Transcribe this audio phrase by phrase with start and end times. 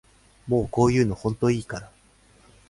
[0.47, 1.91] もうこういうのほんといいから